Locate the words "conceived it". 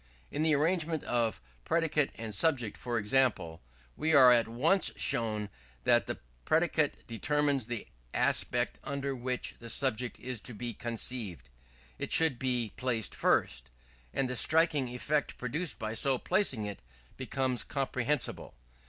10.73-12.11